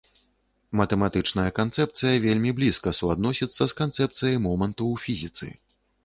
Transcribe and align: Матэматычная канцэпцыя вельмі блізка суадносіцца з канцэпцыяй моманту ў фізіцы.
Матэматычная 0.79 1.43
канцэпцыя 1.59 2.15
вельмі 2.23 2.53
блізка 2.59 2.93
суадносіцца 2.99 3.67
з 3.73 3.77
канцэпцыяй 3.81 4.39
моманту 4.47 4.83
ў 4.93 4.95
фізіцы. 5.05 5.51